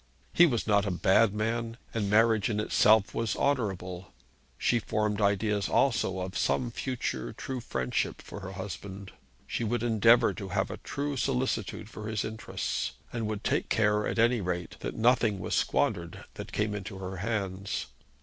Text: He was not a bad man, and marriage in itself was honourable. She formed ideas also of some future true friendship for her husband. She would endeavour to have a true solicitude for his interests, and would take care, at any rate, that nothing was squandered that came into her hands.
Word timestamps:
He 0.33 0.47
was 0.47 0.65
not 0.65 0.87
a 0.87 0.97
bad 0.97 1.31
man, 1.31 1.77
and 1.93 2.09
marriage 2.09 2.49
in 2.49 2.59
itself 2.59 3.13
was 3.13 3.35
honourable. 3.35 4.11
She 4.57 4.79
formed 4.79 5.21
ideas 5.21 5.69
also 5.69 6.21
of 6.21 6.35
some 6.35 6.71
future 6.71 7.33
true 7.33 7.59
friendship 7.59 8.19
for 8.19 8.39
her 8.39 8.53
husband. 8.53 9.11
She 9.45 9.63
would 9.63 9.83
endeavour 9.83 10.33
to 10.33 10.49
have 10.49 10.71
a 10.71 10.77
true 10.77 11.17
solicitude 11.17 11.87
for 11.87 12.07
his 12.07 12.25
interests, 12.25 12.93
and 13.13 13.27
would 13.27 13.43
take 13.43 13.69
care, 13.69 14.07
at 14.07 14.17
any 14.17 14.41
rate, 14.41 14.75
that 14.79 14.95
nothing 14.95 15.37
was 15.37 15.53
squandered 15.53 16.23
that 16.33 16.51
came 16.51 16.73
into 16.73 16.97
her 16.97 17.17
hands. 17.17 17.85